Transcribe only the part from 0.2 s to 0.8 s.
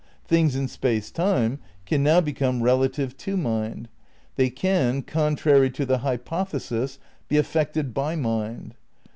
Things in